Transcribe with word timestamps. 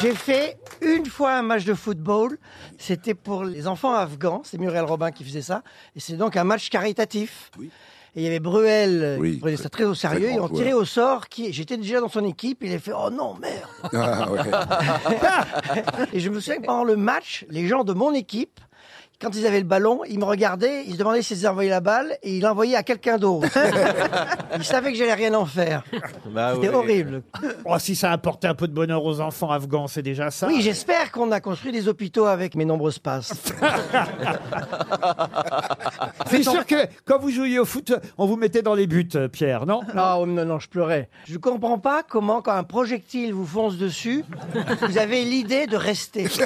J'ai 0.00 0.14
fait 0.14 0.58
une 0.80 1.06
fois 1.06 1.32
un 1.34 1.42
match 1.42 1.64
de 1.64 1.74
football. 1.74 2.38
C'était 2.78 3.14
pour 3.14 3.44
les 3.44 3.66
enfants 3.66 3.94
afghans. 3.94 4.42
C'est 4.44 4.58
Muriel 4.58 4.84
Robin 4.84 5.10
qui 5.10 5.24
faisait 5.24 5.42
ça. 5.42 5.62
Et 5.96 6.00
c'est 6.00 6.16
donc 6.16 6.36
un 6.36 6.44
match 6.44 6.70
caritatif. 6.70 7.50
Et 7.60 8.20
il 8.20 8.22
y 8.22 8.26
avait 8.26 8.40
Bruel 8.40 9.00
euh, 9.02 9.16
Oui, 9.18 9.34
qui 9.34 9.40
prenait 9.40 9.56
ça 9.56 9.68
très- 9.68 9.84
au 9.84 9.94
sérieux. 9.94 10.30
Ils 10.32 10.40
ont 10.40 10.48
tiré 10.48 10.72
au 10.72 10.84
sort. 10.84 11.28
Qui... 11.28 11.52
J'étais 11.52 11.76
déjà 11.76 12.00
dans 12.00 12.08
son 12.08 12.24
équipe. 12.24 12.58
Il 12.62 12.72
a 12.74 12.78
fait 12.78 12.92
Oh 12.96 13.10
non, 13.10 13.34
merde 13.34 13.68
Ah, 13.94 14.30
ouais. 14.30 14.40
Et 16.12 16.20
je 16.20 16.30
me 16.30 16.40
souviens 16.40 16.60
que 16.60 16.66
pendant 16.66 16.84
le 16.84 16.96
match, 16.96 17.44
les 17.50 17.66
gens 17.66 17.84
de 17.84 17.92
mon 17.92 18.12
équipe, 18.14 18.60
quand 19.20 19.34
ils 19.34 19.46
avaient 19.46 19.58
le 19.58 19.66
ballon, 19.66 20.02
ils 20.08 20.18
me 20.18 20.24
regardaient, 20.24 20.84
ils 20.86 20.92
se 20.92 20.98
demandaient 20.98 21.22
s'ils 21.22 21.48
envoyaient 21.48 21.70
la 21.70 21.80
balle 21.80 22.16
et 22.22 22.36
ils 22.36 22.40
l'envoyaient 22.40 22.76
à 22.76 22.84
quelqu'un 22.84 23.18
d'autre. 23.18 23.48
ils 24.56 24.62
savaient 24.64 24.92
que 24.92 24.98
j'allais 24.98 25.14
rien 25.14 25.34
en 25.34 25.44
faire. 25.44 25.82
Bah 26.30 26.52
C'était 26.54 26.68
horrible. 26.68 27.22
Oh, 27.64 27.76
si 27.80 27.96
ça 27.96 28.10
a 28.10 28.12
apporté 28.12 28.46
un 28.46 28.54
peu 28.54 28.68
de 28.68 28.72
bonheur 28.72 29.04
aux 29.04 29.20
enfants 29.20 29.50
afghans, 29.50 29.88
c'est 29.88 30.02
déjà 30.02 30.30
ça. 30.30 30.46
Oui, 30.46 30.62
j'espère 30.62 31.10
qu'on 31.10 31.32
a 31.32 31.40
construit 31.40 31.72
des 31.72 31.88
hôpitaux 31.88 32.26
avec 32.26 32.54
mes 32.54 32.64
nombreuses 32.64 33.00
passes. 33.00 33.32
C'est 36.30 36.42
sûr 36.42 36.66
que 36.66 36.76
quand 37.04 37.18
vous 37.18 37.30
jouiez 37.30 37.58
au 37.58 37.64
foot, 37.64 37.92
on 38.18 38.26
vous 38.26 38.36
mettait 38.36 38.62
dans 38.62 38.74
les 38.74 38.86
buts, 38.86 39.08
euh, 39.14 39.28
Pierre, 39.28 39.66
non? 39.66 39.80
Ah, 39.96 40.18
oh, 40.18 40.26
non, 40.26 40.44
non, 40.44 40.58
je 40.58 40.68
pleurais. 40.68 41.08
Je 41.26 41.38
comprends 41.38 41.78
pas 41.78 42.02
comment, 42.02 42.42
quand 42.42 42.52
un 42.52 42.64
projectile 42.64 43.32
vous 43.32 43.46
fonce 43.46 43.78
dessus, 43.78 44.24
vous 44.82 44.98
avez 44.98 45.24
l'idée 45.24 45.66
de 45.66 45.76
rester. 45.76 46.26